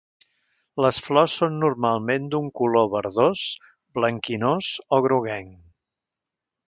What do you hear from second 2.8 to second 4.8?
verdós, blanquinós